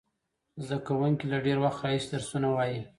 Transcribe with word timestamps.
زده 0.65 0.77
کوونکي 0.87 1.25
له 1.31 1.37
ډېر 1.45 1.57
وخت 1.65 1.79
راهیسې 1.83 2.07
درسونه 2.13 2.47
وایي. 2.51 2.79